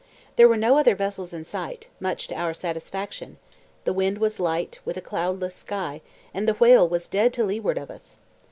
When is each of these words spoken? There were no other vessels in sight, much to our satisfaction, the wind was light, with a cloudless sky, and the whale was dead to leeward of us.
There 0.35 0.47
were 0.47 0.57
no 0.57 0.79
other 0.79 0.95
vessels 0.95 1.31
in 1.31 1.43
sight, 1.43 1.87
much 1.99 2.27
to 2.29 2.35
our 2.35 2.55
satisfaction, 2.55 3.37
the 3.83 3.93
wind 3.93 4.17
was 4.17 4.39
light, 4.39 4.79
with 4.83 4.97
a 4.97 4.99
cloudless 5.01 5.53
sky, 5.53 6.01
and 6.33 6.47
the 6.47 6.55
whale 6.55 6.89
was 6.89 7.07
dead 7.07 7.33
to 7.33 7.43
leeward 7.43 7.77
of 7.77 7.91
us. 7.91 8.17